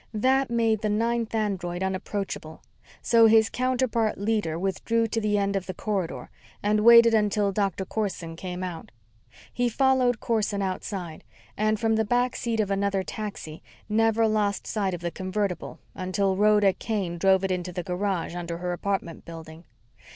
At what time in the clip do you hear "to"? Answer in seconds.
5.05-5.21